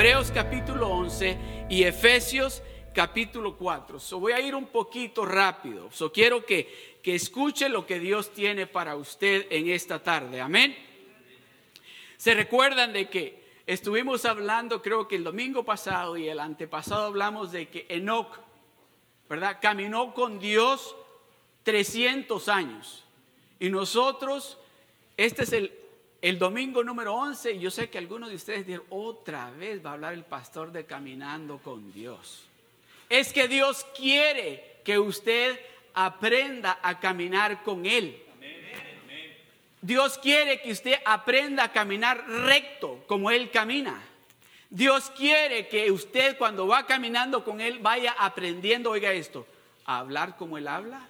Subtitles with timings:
[0.00, 2.62] Hebreos capítulo 11 y Efesios
[2.94, 4.00] capítulo 4.
[4.00, 5.90] So voy a ir un poquito rápido.
[5.92, 10.40] So quiero que, que escuche lo que Dios tiene para usted en esta tarde.
[10.40, 10.74] Amén.
[12.16, 17.52] Se recuerdan de que estuvimos hablando, creo que el domingo pasado y el antepasado hablamos
[17.52, 18.38] de que Enoch,
[19.28, 19.58] ¿verdad?
[19.60, 20.96] Caminó con Dios
[21.64, 23.04] 300 años.
[23.58, 24.56] Y nosotros,
[25.18, 25.79] este es el,
[26.22, 29.90] el domingo número 11, y yo sé que algunos de ustedes dirán, otra vez va
[29.90, 32.44] a hablar el pastor de caminando con Dios.
[33.08, 35.58] Es que Dios quiere que usted
[35.94, 38.22] aprenda a caminar con Él.
[39.82, 44.00] Dios quiere que usted aprenda a caminar recto como Él camina.
[44.68, 49.46] Dios quiere que usted cuando va caminando con Él vaya aprendiendo, oiga esto,
[49.86, 51.08] a hablar como Él habla,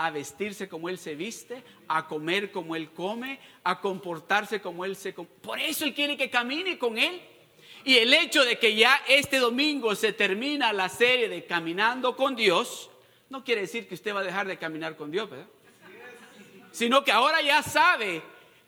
[0.00, 4.96] a vestirse como Él se viste, a comer como Él come, a comportarse como Él
[4.96, 5.12] se...
[5.12, 7.20] Por eso Él quiere que camine con Él.
[7.84, 12.34] Y el hecho de que ya este domingo se termina la serie de Caminando con
[12.34, 12.90] Dios,
[13.28, 15.48] no quiere decir que usted va a dejar de caminar con Dios, ¿verdad?
[16.72, 18.22] Sino que ahora ya sabe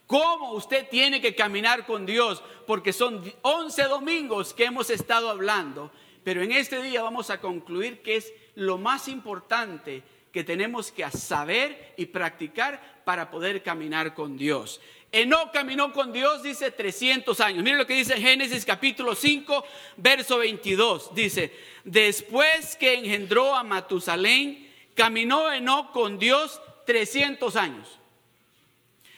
[0.06, 5.92] cómo usted tiene que caminar con Dios, porque son 11 domingos que hemos estado hablando,
[6.24, 10.02] pero en este día vamos a concluir que es lo más importante
[10.32, 14.80] que tenemos que saber y practicar para poder caminar con Dios.
[15.12, 17.62] Enoch caminó con Dios, dice 300 años.
[17.62, 19.62] Miren lo que dice Génesis capítulo 5,
[19.98, 21.14] verso 22.
[21.14, 21.52] Dice,
[21.84, 27.98] después que engendró a Matusalén, caminó Enoch con Dios 300 años.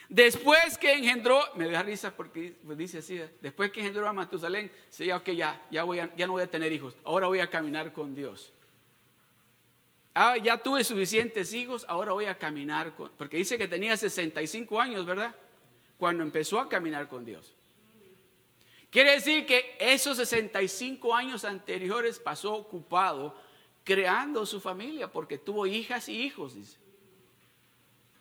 [0.09, 5.07] Después que engendró, me da risa porque dice así, después que engendró a Matusalén, se
[5.07, 8.15] ya, ya, ya, voy ya no voy a tener hijos, ahora voy a caminar con
[8.15, 8.54] Dios.
[10.15, 14.81] Ah, ya tuve suficientes hijos, ahora voy a caminar con, porque dice que tenía 65
[14.81, 15.35] años, ¿verdad?
[15.99, 17.55] cuando empezó a caminar con Dios.
[18.91, 23.35] Quiere decir que esos 65 años anteriores pasó ocupado
[23.83, 26.55] creando su familia porque tuvo hijas y hijos.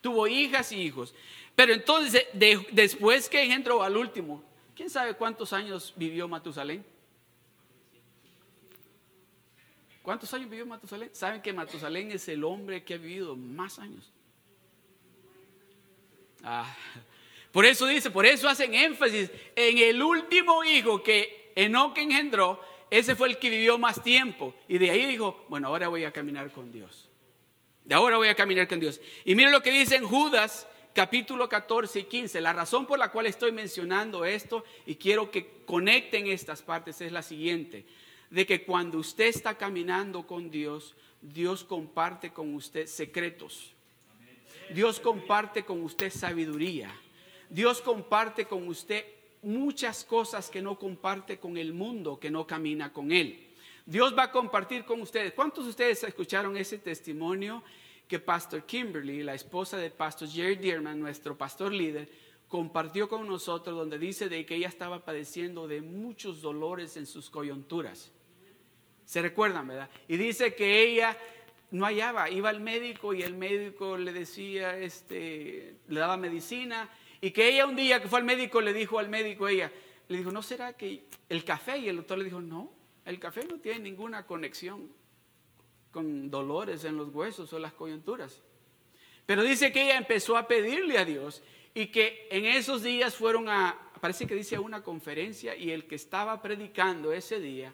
[0.02, 1.14] Tuvo hijas y hijos.
[1.56, 2.26] Pero entonces,
[2.72, 4.44] después que entró al último,
[4.76, 6.84] ¿quién sabe cuántos años vivió Matusalén?
[10.04, 11.10] ¿Cuántos años vivió Matusalén?
[11.14, 14.12] ¿Saben que Matusalén es el hombre que ha vivido más años?
[16.44, 16.76] Ah,
[17.54, 22.60] por eso dice, por eso hacen énfasis en el último hijo que Enoch engendró,
[22.92, 24.54] ese fue el que vivió más tiempo.
[24.68, 27.10] Y de ahí dijo, bueno, ahora voy a caminar con Dios.
[27.86, 29.00] De ahora voy a caminar con Dios.
[29.24, 32.42] Y miren lo que dice en Judas capítulo 14 y 15.
[32.42, 37.14] La razón por la cual estoy mencionando esto y quiero que conecten estas partes es
[37.14, 37.86] la siguiente.
[38.34, 43.76] De que cuando usted está caminando con Dios, Dios comparte con usted secretos.
[44.74, 46.90] Dios comparte con usted sabiduría.
[47.48, 49.06] Dios comparte con usted
[49.44, 53.52] muchas cosas que no comparte con el mundo, que no camina con Él.
[53.86, 55.34] Dios va a compartir con ustedes.
[55.34, 57.62] ¿Cuántos de ustedes escucharon ese testimonio
[58.08, 62.10] que Pastor Kimberly, la esposa de Pastor Jerry Dearman, nuestro pastor líder,
[62.48, 67.30] compartió con nosotros donde dice de que ella estaba padeciendo de muchos dolores en sus
[67.30, 68.12] coyunturas?
[69.06, 69.90] ¿Se recuerdan, verdad?
[70.08, 71.18] Y dice que ella
[71.72, 77.32] no hallaba, iba al médico y el médico le decía, este, le daba medicina y
[77.32, 79.72] que ella un día que fue al médico le dijo al médico, ella,
[80.08, 81.80] le dijo, ¿no será que el café?
[81.80, 82.72] Y el doctor le dijo, no,
[83.06, 84.92] el café no tiene ninguna conexión
[85.92, 88.42] con dolores en los huesos o las coyunturas.
[89.26, 91.42] Pero dice que ella empezó a pedirle a Dios
[91.74, 95.88] y que en esos días fueron a, parece que dice a una conferencia y el
[95.88, 97.74] que estaba predicando ese día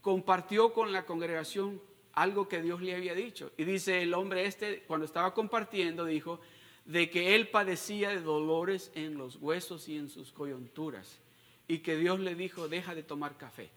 [0.00, 1.80] compartió con la congregación
[2.12, 3.52] algo que Dios le había dicho.
[3.56, 6.40] Y dice el hombre este, cuando estaba compartiendo, dijo,
[6.84, 11.20] de que él padecía de dolores en los huesos y en sus coyunturas
[11.68, 13.70] y que Dios le dijo, deja de tomar café.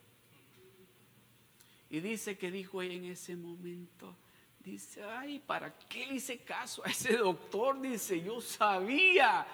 [1.90, 4.16] Y dice que dijo en ese momento,
[4.60, 7.82] dice, ay, ¿para qué le hice caso a ese doctor?
[7.82, 9.46] Dice, yo sabía.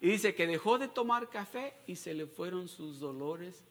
[0.00, 3.62] Y dice que dejó de tomar café y se le fueron sus dolores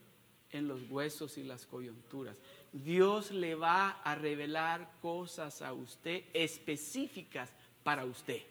[0.51, 2.35] en los huesos y las coyunturas.
[2.71, 7.53] Dios le va a revelar cosas a usted específicas
[7.83, 8.41] para usted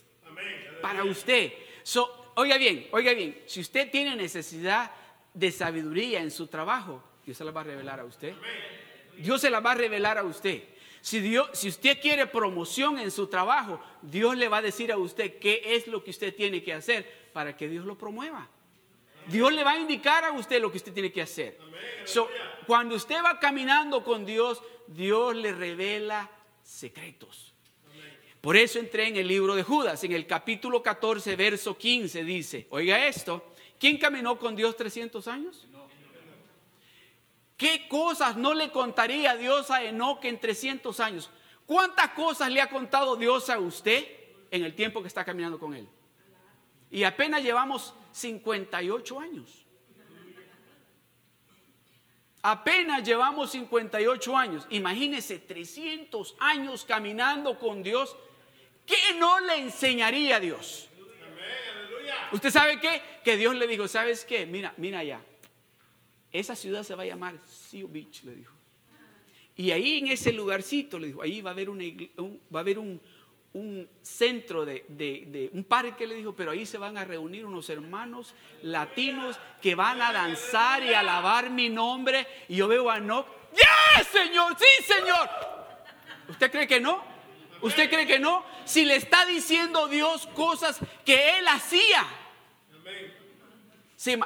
[0.80, 1.52] para usted.
[2.34, 4.90] oiga bien, oiga bien, si usted tiene necesidad
[5.34, 8.34] de sabiduría en su trabajo, Dios se la va a revelar a usted.
[9.16, 10.64] Dios se la va a revelar a usted.
[11.02, 14.98] Si, Dios, si usted quiere promoción en su trabajo, Dios le va a decir a
[14.98, 18.48] usted qué es lo que usted tiene que hacer para que Dios lo promueva.
[19.26, 21.58] Dios le va a indicar a usted lo que usted tiene que hacer.
[22.66, 26.30] cuando usted va caminando con Dios, Dios le revela
[26.62, 27.52] secretos.
[28.40, 32.66] Por eso entré en el libro de Judas, en el capítulo 14, verso 15, dice,
[32.70, 35.66] oiga esto, ¿quién caminó con Dios 300 años?
[37.56, 41.30] ¿Qué cosas no le contaría Dios a Enoch en 300 años?
[41.66, 44.06] ¿Cuántas cosas le ha contado Dios a usted
[44.50, 45.86] en el tiempo que está caminando con Él?
[46.90, 49.66] Y apenas llevamos 58 años.
[52.42, 54.66] Apenas llevamos 58 años.
[54.70, 58.16] Imagínese 300 años caminando con Dios.
[58.86, 60.88] ¿Qué no le enseñaría a Dios?
[62.32, 63.02] ¿Usted sabe qué?
[63.24, 64.46] Que Dios le dijo, ¿sabes qué?
[64.46, 65.20] Mira, mira allá.
[66.32, 68.54] Esa ciudad se va a llamar Seal Beach, le dijo.
[69.56, 71.84] Y ahí en ese lugarcito, le dijo, ahí va a haber, una,
[72.54, 73.00] va a haber un,
[73.52, 77.68] un centro de, de, un parque, le dijo, pero ahí se van a reunir unos
[77.68, 82.26] hermanos latinos que van a danzar y alabar mi nombre.
[82.48, 84.56] Y yo veo a no, ¡ya, Señor!
[84.58, 85.28] ¡Sí, Señor!
[86.28, 87.02] ¿Usted cree que no?
[87.60, 88.44] ¿Usted cree que no?
[88.64, 92.06] Si le está diciendo Dios cosas que Él hacía.
[93.96, 94.18] Sí,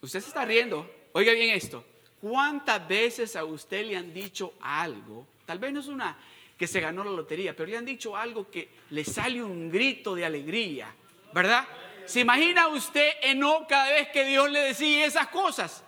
[0.00, 0.90] usted se está riendo.
[1.12, 1.84] Oiga bien esto.
[2.20, 5.26] ¿Cuántas veces a usted le han dicho algo?
[5.44, 6.16] Tal vez no es una
[6.56, 10.14] que se ganó la lotería, pero le han dicho algo que le sale un grito
[10.14, 10.94] de alegría,
[11.32, 11.66] ¿verdad?
[12.06, 15.84] ¿Se imagina usted no cada vez que Dios le decía esas cosas?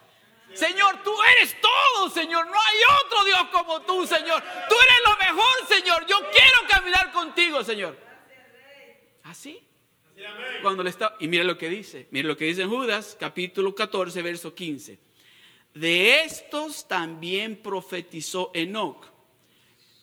[0.53, 2.47] Señor, tú eres todo, Señor.
[2.47, 4.43] No hay otro Dios como tú, Señor.
[4.69, 6.07] Tú eres lo mejor, Señor.
[6.07, 7.97] Yo quiero caminar contigo, Señor.
[9.25, 9.63] Así.
[10.63, 13.75] Cuando le está y mire lo que dice, mire lo que dice en Judas, capítulo
[13.75, 14.99] 14, verso 15.
[15.75, 19.18] De estos también profetizó Enoch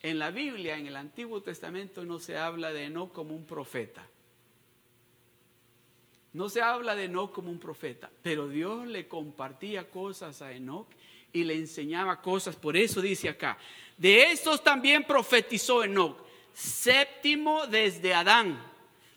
[0.05, 4.07] en la Biblia, en el Antiguo Testamento, no se habla de Enoch como un profeta.
[6.33, 10.87] No se habla de Enoch como un profeta, pero Dios le compartía cosas a Enoch
[11.33, 12.55] y le enseñaba cosas.
[12.55, 13.57] Por eso dice acá,
[13.97, 16.19] de estos también profetizó Enoch,
[16.53, 18.61] séptimo desde Adán,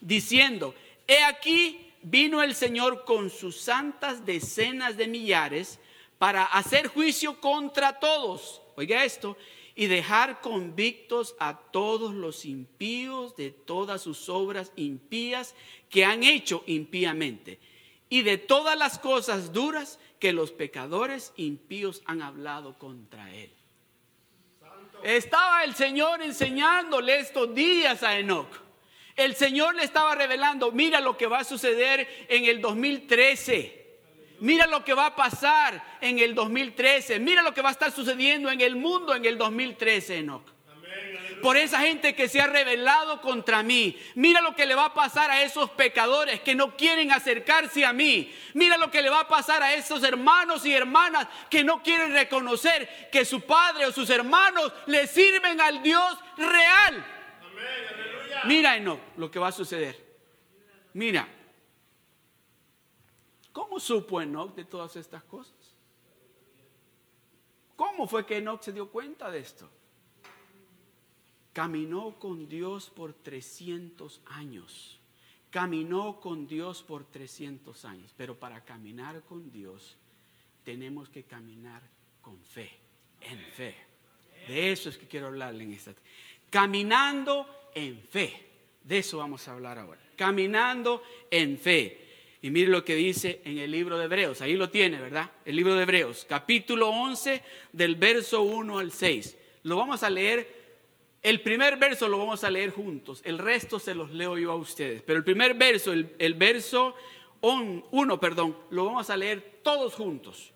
[0.00, 0.74] diciendo,
[1.06, 5.78] he aquí vino el Señor con sus santas decenas de millares
[6.16, 8.62] para hacer juicio contra todos.
[8.74, 9.36] Oiga esto,
[9.78, 15.54] y dejar convictos a todos los impíos de todas sus obras impías
[15.88, 17.60] que han hecho impíamente
[18.08, 23.52] y de todas las cosas duras que los pecadores impíos han hablado contra él.
[25.04, 28.50] Estaba el Señor enseñándole estos días a Enoch.
[29.14, 33.77] El Señor le estaba revelando, mira lo que va a suceder en el 2013.
[34.40, 37.18] Mira lo que va a pasar en el 2013.
[37.18, 40.58] Mira lo que va a estar sucediendo en el mundo en el 2013, Enoch.
[41.42, 43.96] Por esa gente que se ha rebelado contra mí.
[44.16, 47.92] Mira lo que le va a pasar a esos pecadores que no quieren acercarse a
[47.92, 48.34] mí.
[48.54, 52.12] Mira lo que le va a pasar a esos hermanos y hermanas que no quieren
[52.12, 57.04] reconocer que su padre o sus hermanos le sirven al Dios real.
[58.44, 59.96] Mira, Enoch, lo que va a suceder.
[60.92, 61.28] Mira,
[63.58, 65.56] ¿Cómo supo Enoch de todas estas cosas?
[67.74, 69.68] ¿Cómo fue que Enoch se dio cuenta de esto?
[71.52, 75.00] Caminó con Dios por 300 años.
[75.50, 78.14] Caminó con Dios por 300 años.
[78.16, 79.96] Pero para caminar con Dios
[80.62, 81.82] tenemos que caminar
[82.22, 82.70] con fe,
[83.20, 83.74] en fe.
[84.46, 85.94] De eso es que quiero hablarle en esta.
[86.48, 87.44] Caminando
[87.74, 88.50] en fe.
[88.84, 90.00] De eso vamos a hablar ahora.
[90.14, 92.07] Caminando en fe.
[92.40, 94.40] Y mire lo que dice en el libro de Hebreos.
[94.40, 95.30] Ahí lo tiene, ¿verdad?
[95.44, 97.42] El libro de Hebreos, capítulo 11,
[97.72, 99.36] del verso 1 al 6.
[99.64, 100.56] Lo vamos a leer.
[101.20, 103.22] El primer verso lo vamos a leer juntos.
[103.24, 105.02] El resto se los leo yo a ustedes.
[105.02, 106.94] Pero el primer verso, el, el verso
[107.40, 110.52] 1, perdón, lo vamos a leer todos juntos.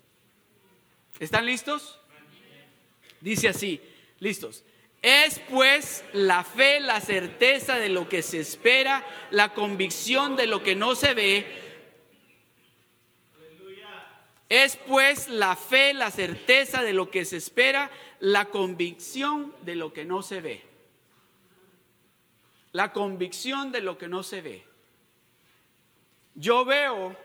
[1.18, 1.98] ¿Están listos?
[3.20, 3.80] Dice así,
[4.20, 4.62] listos.
[5.02, 10.62] Es pues la fe, la certeza de lo que se espera, la convicción de lo
[10.62, 11.71] que no se ve
[14.52, 17.90] es pues la fe, la certeza de lo que se espera,
[18.20, 20.62] la convicción de lo que no se ve.
[22.72, 24.66] La convicción de lo que no se ve.
[26.34, 27.16] Yo veo,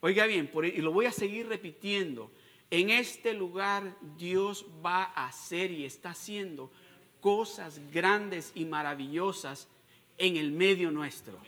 [0.00, 2.30] oiga bien, y lo voy a seguir repitiendo,
[2.70, 6.70] en este lugar Dios va a hacer y está haciendo
[7.22, 9.68] cosas grandes y maravillosas
[10.18, 11.38] en el medio nuestro.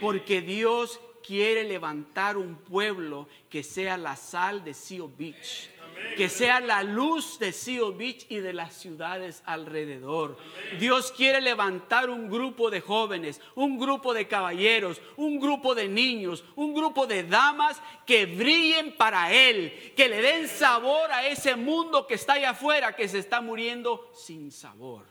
[0.00, 5.70] Porque Dios quiere levantar un pueblo que sea la sal de Seal Beach.
[6.16, 10.36] Que sea la luz de Seal Beach y de las ciudades alrededor.
[10.78, 16.44] Dios quiere levantar un grupo de jóvenes, un grupo de caballeros, un grupo de niños,
[16.54, 22.06] un grupo de damas que brillen para Él, que le den sabor a ese mundo
[22.06, 25.06] que está allá afuera, que se está muriendo sin sabor.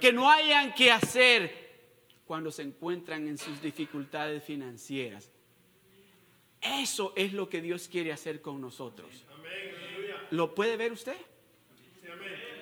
[0.00, 1.64] Que no hayan que hacer
[2.26, 5.30] cuando se encuentran en sus dificultades financieras.
[6.64, 9.24] Eso es lo que Dios quiere hacer con nosotros.
[10.30, 11.16] ¿Lo puede ver usted?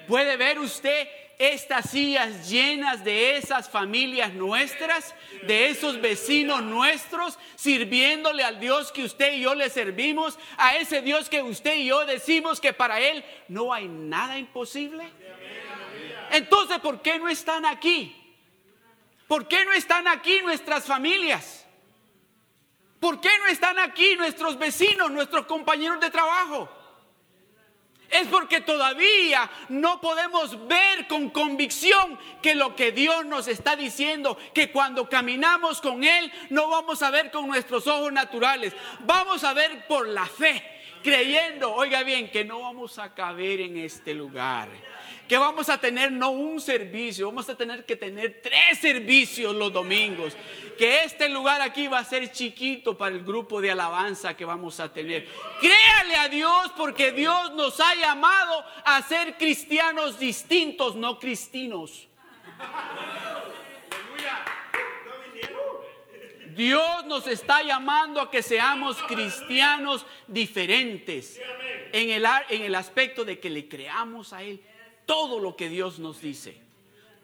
[0.09, 5.15] ¿Puede ver usted estas sillas llenas de esas familias nuestras,
[5.47, 11.03] de esos vecinos nuestros, sirviéndole al Dios que usted y yo le servimos, a ese
[11.03, 15.05] Dios que usted y yo decimos que para Él no hay nada imposible?
[16.31, 18.17] Entonces, ¿por qué no están aquí?
[19.27, 21.62] ¿Por qué no están aquí nuestras familias?
[23.03, 26.69] ¿Por qué no están aquí nuestros vecinos, nuestros compañeros de trabajo?
[28.09, 34.37] es porque todavía no podemos ver con convicción que lo que Dios nos está diciendo,
[34.53, 39.55] que cuando caminamos con Él no vamos a ver con nuestros ojos naturales, vamos a
[39.55, 40.63] ver por la fe,
[41.03, 44.69] creyendo, oiga bien, que no vamos a caber en este lugar
[45.33, 49.73] que vamos a tener no un servicio, vamos a tener que tener tres servicios los
[49.73, 50.37] domingos.
[50.77, 54.79] Que este lugar aquí va a ser chiquito para el grupo de alabanza que vamos
[54.79, 55.27] a tener.
[55.59, 62.09] Créale a Dios porque Dios nos ha llamado a ser cristianos distintos, no cristinos.
[66.55, 71.41] Dios nos está llamando a que seamos cristianos diferentes
[71.91, 74.63] en el, en el aspecto de que le creamos a Él
[75.07, 76.57] todo lo que Dios nos dice.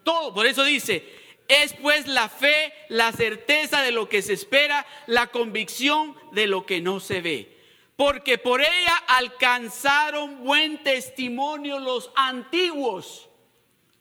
[0.03, 1.03] Todo, por eso dice,
[1.47, 6.65] es pues la fe, la certeza de lo que se espera, la convicción de lo
[6.65, 7.57] que no se ve.
[7.95, 13.27] Porque por ella alcanzaron buen testimonio los antiguos.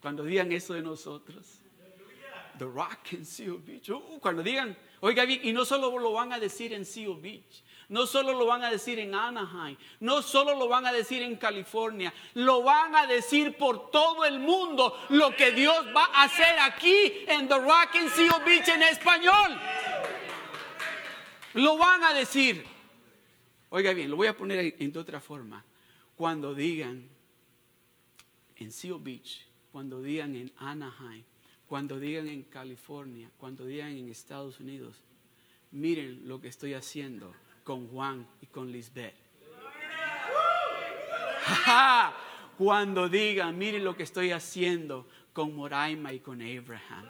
[0.00, 1.58] Cuando digan eso de nosotros.
[2.58, 3.88] The Rock and Seal Beach.
[3.88, 7.62] Uh, cuando digan, oiga bien, y no solo lo van a decir en Seal Beach.
[7.88, 11.36] No solo lo van a decir en Anaheim, no solo lo van a decir en
[11.36, 16.58] California, lo van a decir por todo el mundo lo que Dios va a hacer
[16.60, 19.58] aquí en The Rock and Seal Beach en español.
[21.54, 22.62] Lo van a decir.
[23.70, 25.64] Oiga bien, lo voy a poner en de otra forma.
[26.14, 27.08] Cuando digan
[28.56, 31.24] en Seal Beach, cuando digan en Anaheim,
[31.66, 34.96] cuando digan en California, cuando digan en Estados Unidos,
[35.70, 37.34] miren lo que estoy haciendo
[37.68, 39.12] con Juan y con Lisbeth.
[42.56, 47.04] Cuando digan, miren lo que estoy haciendo con Moraima y con Abraham.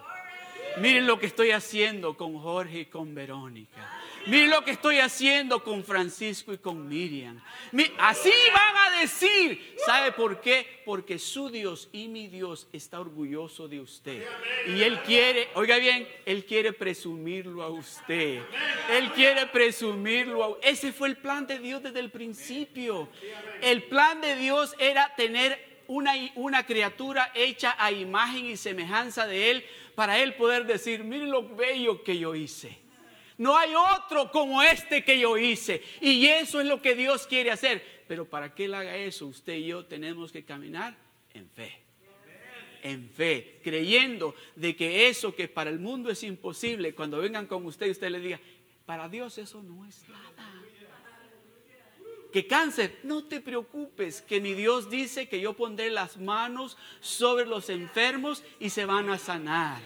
[0.78, 3.88] Miren lo que estoy haciendo con Jorge y con Verónica.
[4.26, 7.40] Miren lo que estoy haciendo con Francisco y con Miriam.
[7.98, 9.76] Así van a decir.
[9.86, 10.82] ¿Sabe por qué?
[10.84, 14.22] Porque su Dios y mi Dios está orgulloso de usted.
[14.66, 18.42] Y Él quiere, oiga bien, Él quiere presumirlo a usted.
[18.90, 23.08] Él quiere presumirlo a Ese fue el plan de Dios desde el principio.
[23.62, 29.50] El plan de Dios era tener una, una criatura hecha a imagen y semejanza de
[29.50, 32.87] Él para Él poder decir, miren lo bello que yo hice.
[33.38, 35.82] No hay otro como este que yo hice.
[36.00, 37.82] Y eso es lo que Dios quiere hacer.
[38.08, 40.96] Pero para que Él haga eso, usted y yo tenemos que caminar
[41.34, 41.80] en fe.
[42.82, 47.64] En fe, creyendo de que eso que para el mundo es imposible, cuando vengan con
[47.66, 48.40] usted, usted le diga,
[48.86, 50.64] para Dios eso no es nada.
[52.32, 57.46] Que cáncer, no te preocupes, que mi Dios dice que yo pondré las manos sobre
[57.46, 59.80] los enfermos y se van a sanar.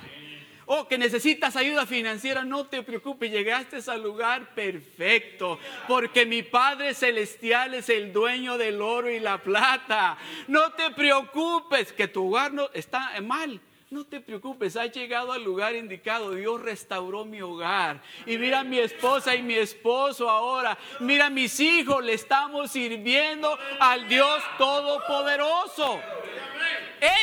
[0.75, 6.95] Oh, que necesitas ayuda financiera, no te preocupes, llegaste al lugar perfecto, porque mi Padre
[6.95, 10.17] Celestial es el dueño del oro y la plata.
[10.49, 13.61] No te preocupes, que tu hogar no está mal.
[13.91, 16.35] No te preocupes, has llegado al lugar indicado.
[16.35, 18.01] Dios restauró mi hogar.
[18.25, 20.79] Y mira mi esposa y mi esposo ahora.
[21.01, 26.01] Mira mis hijos, le estamos sirviendo al Dios Todopoderoso.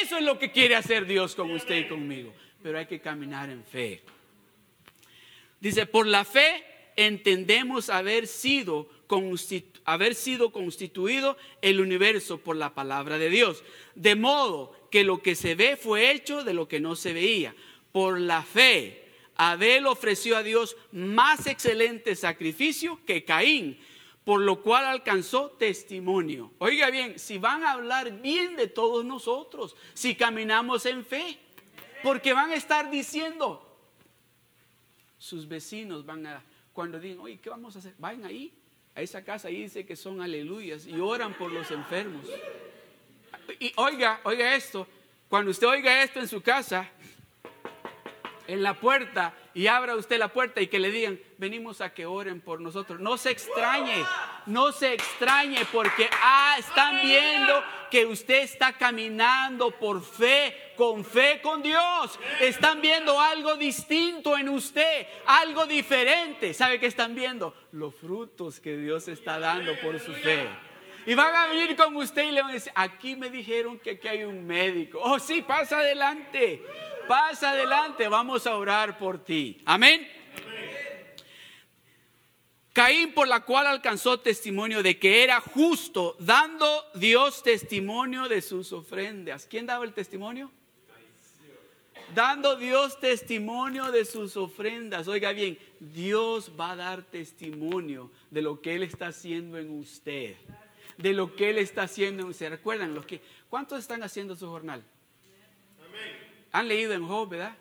[0.04, 3.50] Eso es lo que quiere hacer Dios con usted y conmigo pero hay que caminar
[3.50, 4.02] en fe.
[5.60, 6.64] Dice, por la fe
[6.96, 8.90] entendemos haber sido,
[9.86, 13.64] haber sido constituido el universo por la palabra de Dios.
[13.96, 17.56] De modo que lo que se ve fue hecho de lo que no se veía.
[17.92, 23.80] Por la fe, Abel ofreció a Dios más excelente sacrificio que Caín,
[24.26, 26.52] por lo cual alcanzó testimonio.
[26.58, 31.40] Oiga bien, si van a hablar bien de todos nosotros, si caminamos en fe.
[32.04, 33.66] Porque van a estar diciendo,
[35.18, 37.94] sus vecinos van a, cuando digan, oye, ¿qué vamos a hacer?
[37.98, 38.54] Vayan ahí,
[38.96, 42.26] a esa casa, ahí dice que son aleluyas y oran por los enfermos.
[43.60, 44.88] Y oiga, oiga esto,
[45.28, 46.90] cuando usted oiga esto en su casa,
[48.50, 52.08] en la puerta, y abra usted la puerta y que le digan, venimos a que
[52.08, 53.00] oren por nosotros.
[53.00, 54.04] No se extrañe,
[54.48, 61.42] no se extrañe porque ah, están viendo que usted está caminando por fe, con fe
[61.44, 62.20] con Dios.
[62.42, 66.54] Están viendo algo distinto en usted, algo diferente.
[66.56, 67.54] ¿Sabe qué están viendo?
[67.72, 70.48] Los frutos que Dios está dando por su fe.
[71.06, 73.92] Y van a venir con usted y le van a decir, aquí me dijeron que
[73.92, 75.00] aquí hay un médico.
[75.02, 76.64] Oh, sí, pasa adelante.
[77.10, 79.60] Pasa adelante, vamos a orar por ti.
[79.66, 80.08] Amén.
[82.72, 88.72] Caín por la cual alcanzó testimonio de que era justo, dando Dios testimonio de sus
[88.74, 89.48] ofrendas.
[89.50, 90.52] ¿Quién daba el testimonio?
[92.14, 95.08] Dando Dios testimonio de sus ofrendas.
[95.08, 100.36] Oiga bien, Dios va a dar testimonio de lo que Él está haciendo en usted.
[100.98, 102.52] De lo que Él está haciendo en usted.
[102.52, 104.84] ¿Recuerdan los que, cuántos están haciendo su jornal?
[106.52, 107.56] Han leído en Job, ¿verdad?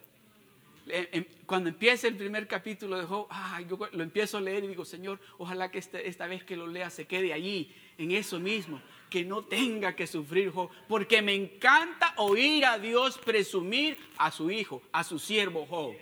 [1.45, 3.29] Cuando empieza el primer capítulo de Job,
[3.69, 6.67] yo lo empiezo a leer y digo, Señor, ojalá que este, esta vez que lo
[6.67, 8.81] lea se quede allí, en eso mismo,
[9.11, 14.51] que no tenga que sufrir Job, porque me encanta oír a Dios presumir a su
[14.51, 15.95] hijo, a su siervo Job.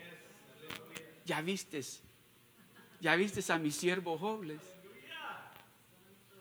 [1.25, 2.03] Ya vistes,
[3.01, 4.45] ya vistes a mi siervo Job.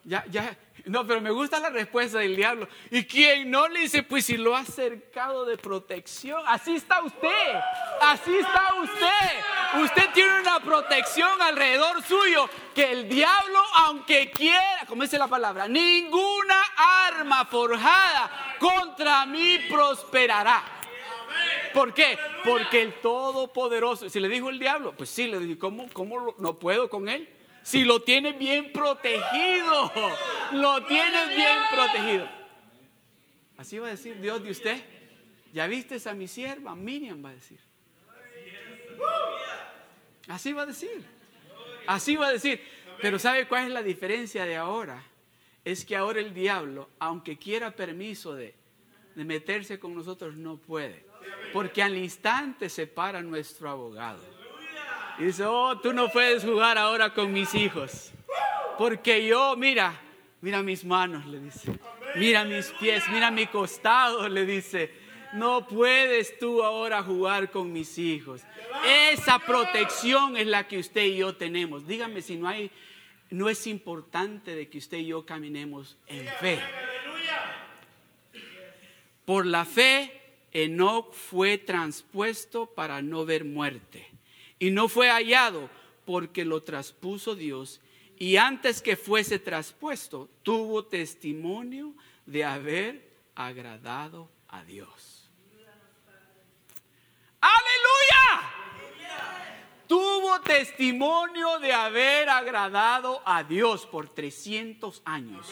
[0.08, 2.68] Ya, ya, no, pero me gusta la respuesta del diablo.
[2.92, 4.04] ¿Y quién no le dice?
[4.04, 6.44] Pues si lo ha cercado de protección.
[6.46, 7.56] Así está usted.
[8.02, 9.82] Así está usted.
[9.84, 15.68] Usted tiene una protección alrededor suyo que el diablo, aunque quiera, como dice la palabra,
[15.68, 16.62] ninguna
[17.08, 20.64] arma forjada contra mí prosperará.
[21.74, 22.18] ¿Por qué?
[22.44, 26.60] Porque el Todopoderoso, si le dijo el diablo, pues sí, le dije, ¿cómo, cómo no
[26.60, 27.28] puedo con él?
[27.66, 29.92] Si lo tiene bien protegido,
[30.52, 32.30] lo tiene bien protegido.
[33.58, 34.84] Así va a decir Dios de usted.
[35.52, 37.58] Ya viste a mi sierva, Miriam va a decir.
[40.28, 41.04] Así va a decir.
[41.88, 42.62] Así va a decir.
[43.02, 45.02] Pero ¿sabe cuál es la diferencia de ahora?
[45.64, 48.54] Es que ahora el diablo, aunque quiera permiso de,
[49.16, 51.04] de meterse con nosotros, no puede.
[51.52, 54.35] Porque al instante se para nuestro abogado.
[55.18, 58.12] Y dice, oh, tú no puedes jugar ahora con mis hijos.
[58.78, 60.00] Porque yo, mira,
[60.42, 61.80] mira mis manos, le dice.
[62.16, 64.92] Mira mis pies, mira mi costado, le dice.
[65.34, 68.42] No puedes tú ahora jugar con mis hijos.
[68.86, 71.88] Esa protección es la que usted y yo tenemos.
[71.88, 72.70] Dígame si no hay,
[73.30, 76.60] no es importante de que usted y yo caminemos en fe.
[79.24, 84.16] Por la fe, Enoch fue transpuesto para no ver muerte
[84.66, 85.70] y no fue hallado
[86.06, 87.82] porque lo traspuso Dios
[88.18, 91.94] y antes que fuese traspuesto tuvo testimonio
[92.26, 95.30] de haber agradado a Dios.
[97.40, 98.42] Aleluya.
[99.86, 105.48] Tuvo testimonio de haber agradado a Dios por 300 años.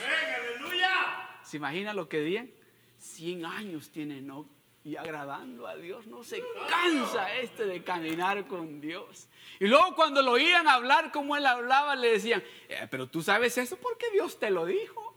[1.43, 2.49] ¿Se imagina lo que digan?
[2.97, 4.49] 100 años tiene no
[4.85, 6.07] y agradando a Dios.
[6.07, 9.27] No se cansa este de caminar con Dios.
[9.59, 13.57] Y luego cuando lo oían hablar como él hablaba, le decían, eh, pero tú sabes
[13.57, 15.13] eso porque Dios te lo dijo.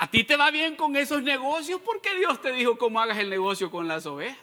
[0.00, 3.30] a ti te va bien con esos negocios porque Dios te dijo cómo hagas el
[3.30, 4.38] negocio con las ovejas.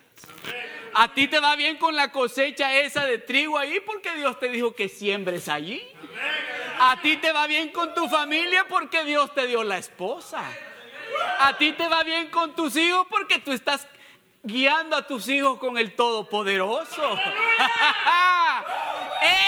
[0.93, 4.49] A ti te va bien con la cosecha esa de trigo ahí porque Dios te
[4.49, 5.81] dijo que siembres allí.
[6.79, 10.43] A ti te va bien con tu familia porque Dios te dio la esposa.
[11.39, 13.87] A ti te va bien con tus hijos porque tú estás
[14.43, 17.17] guiando a tus hijos con el Todopoderoso.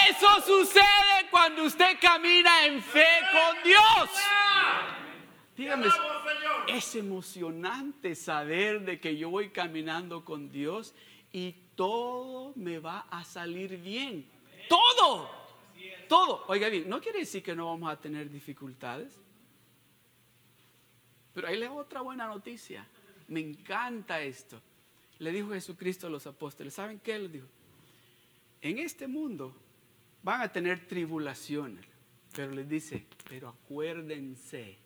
[0.08, 4.10] Eso sucede cuando usted camina en fe con Dios.
[5.56, 5.88] Dígame,
[6.68, 10.94] es emocionante saber de que yo voy caminando con Dios
[11.32, 14.28] y todo me va a salir bien.
[14.68, 15.30] Todo.
[16.08, 16.44] Todo.
[16.48, 19.18] Oiga bien, no quiere decir que no vamos a tener dificultades.
[21.34, 22.86] Pero ahí le otra buena noticia.
[23.28, 24.60] Me encanta esto.
[25.18, 27.46] Le dijo Jesucristo a los apóstoles, ¿saben qué les dijo?
[28.62, 29.54] En este mundo
[30.22, 31.84] van a tener tribulaciones,
[32.34, 34.78] pero les dice, pero acuérdense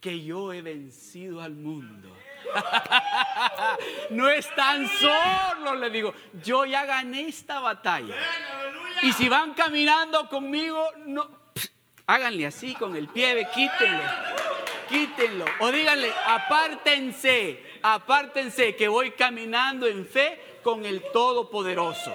[0.00, 2.16] que yo he vencido al mundo.
[4.10, 8.14] no están solos, le digo, yo ya gané esta batalla.
[9.02, 11.28] Y si van caminando conmigo, no,
[12.06, 14.29] háganle así con el pie, quítenlo
[14.90, 15.46] quítenlo.
[15.60, 22.12] O díganle, apártense, apártense que voy caminando en fe con el Todopoderoso.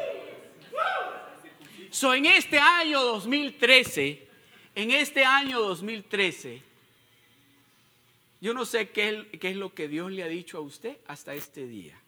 [1.89, 4.27] So, en este año 2013,
[4.75, 6.61] en este año 2013,
[8.41, 11.65] yo no sé qué es lo que Dios le ha dicho a usted hasta este
[11.65, 11.99] día.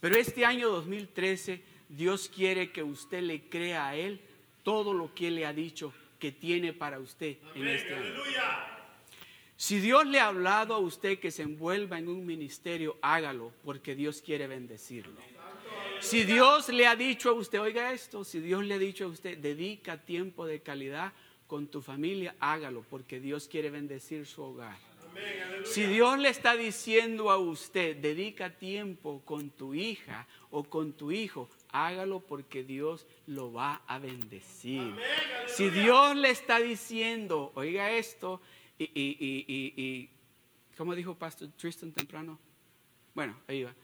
[0.00, 4.20] Pero este año 2013, Dios quiere que usted le crea a Él
[4.62, 8.14] todo lo que Él le ha dicho que tiene para usted en este año.
[9.62, 13.94] Si Dios le ha hablado a usted que se envuelva en un ministerio, hágalo, porque
[13.94, 15.20] Dios quiere bendecirlo.
[16.00, 19.06] Si Dios le ha dicho a usted, oiga esto, si Dios le ha dicho a
[19.06, 21.12] usted, dedica tiempo de calidad
[21.46, 24.76] con tu familia, hágalo porque Dios quiere bendecir su hogar.
[25.64, 31.12] Si Dios le está diciendo a usted, dedica tiempo con tu hija o con tu
[31.12, 34.92] hijo, hágalo porque Dios lo va a bendecir.
[35.46, 38.40] Si Dios le está diciendo, oiga esto,
[38.94, 40.10] y, y, y, y
[40.76, 42.38] ¿cómo dijo Pastor Tristan temprano?
[43.14, 43.74] Bueno, ahí va.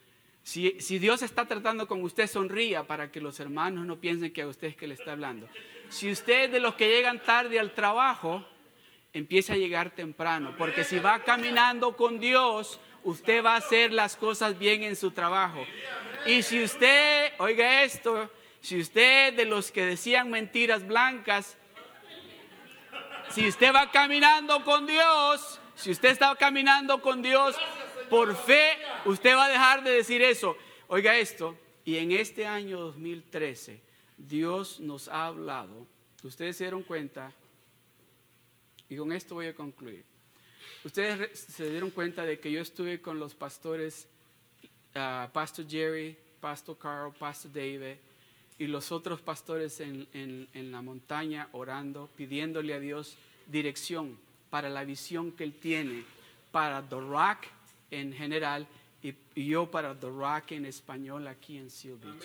[0.43, 4.43] Si, si, Dios está tratando con usted, sonría para que los hermanos no piensen que
[4.43, 5.47] a usted es que le está hablando.
[5.91, 8.43] Si usted es de los que llegan tarde al trabajo,
[9.13, 14.17] empiece a llegar temprano, porque si va caminando con Dios, usted va a hacer las
[14.17, 15.67] cosas bien en su trabajo.
[16.27, 18.31] Y si usted, oiga esto,
[18.61, 21.58] si usted de los que decían mentiras blancas,
[23.31, 27.57] si usted va caminando con Dios, si usted está caminando con Dios
[28.09, 28.73] por fe,
[29.05, 30.57] usted va a dejar de decir eso.
[30.89, 33.81] Oiga esto, y en este año 2013,
[34.17, 35.87] Dios nos ha hablado,
[36.23, 37.33] ustedes se dieron cuenta,
[38.89, 40.05] y con esto voy a concluir.
[40.85, 44.09] Ustedes se dieron cuenta de que yo estuve con los pastores,
[44.95, 47.99] uh, Pastor Jerry, Pastor Carl, Pastor David
[48.59, 53.17] y los otros pastores en, en, en, la montaña orando, pidiéndole a Dios
[53.47, 54.19] dirección
[54.51, 56.03] para la visión que Él tiene
[56.51, 57.47] para The Rock
[57.91, 58.67] en general
[59.01, 62.25] y, y yo para The Rock en español aquí en Seal Beach.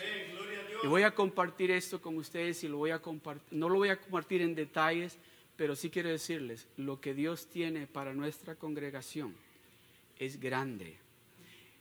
[0.84, 3.90] Y voy a compartir esto con ustedes y lo voy a compartir, no lo voy
[3.90, 5.18] a compartir en detalles,
[5.56, 9.36] pero sí quiero decirles, lo que Dios tiene para nuestra congregación
[10.18, 10.98] es grande.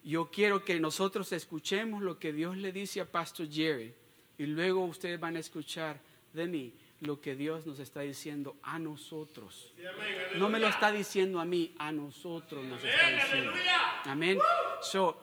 [0.04, 3.94] Yo quiero que nosotros escuchemos lo que Dios le dice a Pastor Jerry
[4.42, 6.00] y luego ustedes van a escuchar
[6.32, 9.72] de mí lo que Dios nos está diciendo a nosotros.
[10.34, 13.52] No me lo está diciendo a mí, a nosotros nos está diciendo.
[14.04, 14.40] Amén.
[14.80, 15.16] So,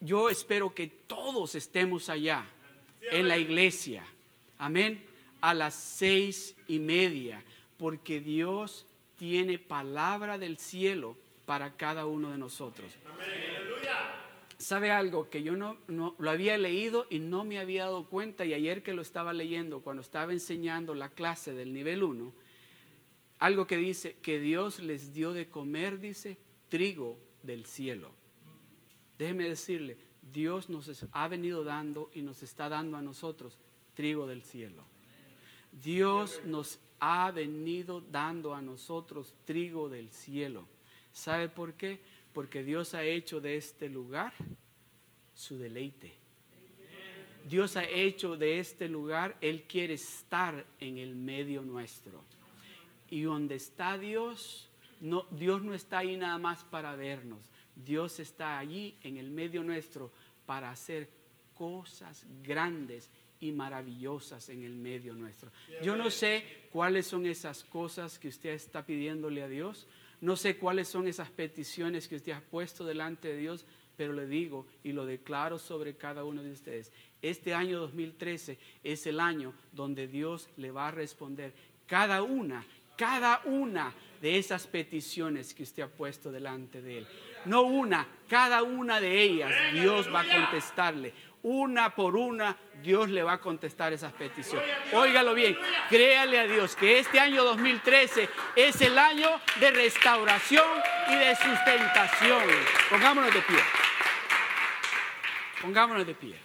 [0.00, 2.44] yo espero que todos estemos allá
[3.00, 4.04] en la iglesia.
[4.58, 5.02] Amén.
[5.40, 7.42] A las seis y media
[7.78, 8.84] porque Dios
[9.16, 12.92] tiene palabra del cielo para cada uno de nosotros.
[14.58, 18.44] ¿Sabe algo que yo no, lo había leído y no me había dado cuenta?
[18.46, 22.32] Y ayer que lo estaba leyendo, cuando estaba enseñando la clase del nivel 1,
[23.38, 26.38] algo que dice que Dios les dio de comer, dice,
[26.70, 28.12] trigo del cielo.
[29.18, 29.98] Déjeme decirle,
[30.32, 33.58] Dios nos ha venido dando y nos está dando a nosotros
[33.94, 34.84] trigo del cielo.
[35.70, 40.66] Dios nos ha venido dando a nosotros trigo del cielo.
[41.12, 42.00] ¿Sabe por qué?
[42.36, 44.34] Porque Dios ha hecho de este lugar
[45.32, 46.12] su deleite.
[47.48, 52.22] Dios ha hecho de este lugar, Él quiere estar en el medio nuestro.
[53.08, 54.68] Y donde está Dios,
[55.00, 57.40] no, Dios no está ahí nada más para vernos.
[57.74, 60.12] Dios está allí en el medio nuestro
[60.44, 61.08] para hacer
[61.54, 63.08] cosas grandes
[63.40, 65.50] y maravillosas en el medio nuestro.
[65.82, 69.86] Yo no sé cuáles son esas cosas que usted está pidiéndole a Dios,
[70.26, 73.64] no sé cuáles son esas peticiones que usted ha puesto delante de Dios,
[73.96, 76.90] pero le digo y lo declaro sobre cada uno de ustedes.
[77.22, 81.54] Este año 2013 es el año donde Dios le va a responder
[81.86, 87.06] cada una, cada una de esas peticiones que usted ha puesto delante de Él.
[87.44, 91.14] No una, cada una de ellas Dios va a contestarle
[91.48, 94.68] una por una, Dios le va a contestar esas peticiones.
[94.92, 95.56] Óigalo bien,
[95.88, 99.28] créale a Dios que este año 2013 es el año
[99.60, 100.66] de restauración
[101.08, 102.42] y de sustentación.
[102.90, 103.58] Pongámonos de pie.
[105.62, 106.36] Pongámonos de pie.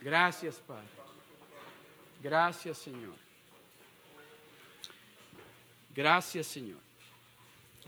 [0.00, 0.88] Gracias, Padre.
[2.20, 3.14] Gracias, Señor.
[5.94, 6.80] Gracias, Señor.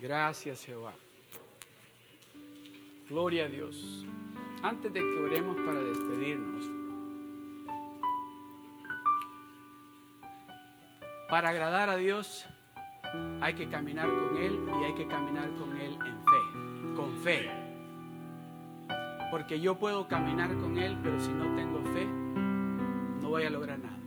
[0.00, 0.94] Gracias, Jehová.
[3.08, 4.04] Gloria a Dios.
[4.62, 6.70] Antes de que oremos para despedirnos,
[11.30, 12.46] para agradar a Dios
[13.40, 17.50] hay que caminar con Él y hay que caminar con Él en fe, con fe.
[19.30, 23.78] Porque yo puedo caminar con Él, pero si no tengo fe, no voy a lograr
[23.78, 23.98] nada.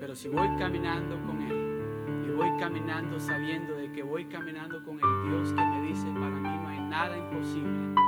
[0.00, 5.30] Pero si voy caminando con Él y voy caminando sabiendo que voy caminando con el
[5.30, 8.00] Dios que me dice, para mí no hay nada imposible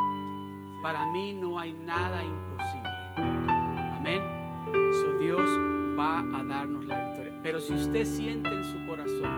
[0.83, 2.90] para mí no hay nada imposible.
[3.97, 4.21] Amén.
[4.92, 5.49] Su Dios
[5.97, 7.38] va a darnos la victoria.
[7.42, 9.31] Pero si usted siente en su corazón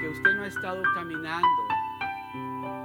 [0.00, 1.46] que usted no ha estado caminando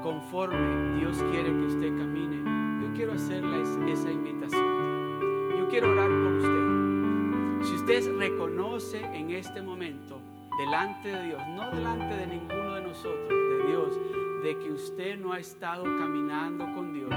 [0.02, 5.60] conforme Dios quiere que usted camine, yo quiero hacerle esa invitación.
[5.60, 7.68] Yo quiero orar por usted.
[7.68, 10.20] Si usted reconoce en este momento
[10.62, 14.00] delante de Dios, no delante de ninguno de nosotros, de Dios,
[14.44, 17.10] de que usted no ha estado caminando con Dios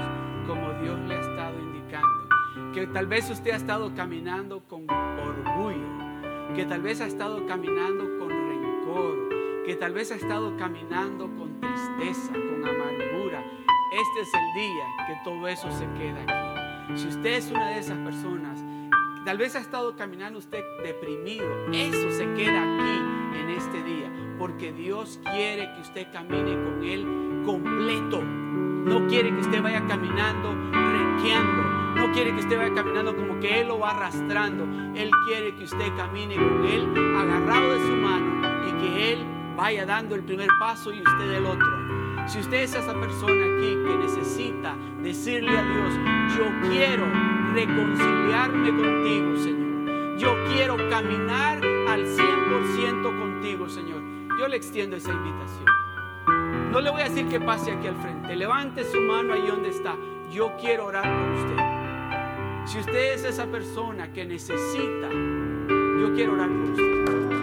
[0.47, 2.25] como Dios le ha estado indicando.
[2.73, 8.03] que tal vez usted ha estado caminando con orgullo, que tal vez ha estado caminando
[8.17, 13.43] con rencor, que tal vez ha estado caminando con tristeza, con amargura.
[13.91, 16.97] Este es el día que todo eso se queda aquí.
[16.97, 18.63] Si usted es una de esas personas,
[19.25, 24.71] tal vez ha estado caminando usted deprimido, eso se queda aquí en este día, porque
[24.71, 28.21] Dios quiere que usted camine con Él completo.
[28.21, 31.63] No quiere que usted vaya caminando, renqueando.
[31.95, 34.63] No quiere que usted vaya caminando como que Él lo va arrastrando.
[34.95, 39.25] Él quiere que usted camine con Él agarrado de su mano y que Él
[39.57, 42.27] vaya dando el primer paso y usted el otro.
[42.27, 49.37] Si usted es esa persona aquí que necesita decirle a Dios, yo quiero reconciliarme contigo,
[49.37, 50.17] Señor.
[50.17, 54.01] Yo quiero caminar al 100% contigo, Señor.
[54.37, 55.65] Yo le extiendo esa invitación.
[56.71, 58.35] No le voy a decir que pase aquí al frente.
[58.35, 59.95] Levante su mano ahí donde está.
[60.29, 61.55] Yo quiero orar por usted.
[62.65, 67.34] Si usted es esa persona que necesita, yo quiero orar por usted.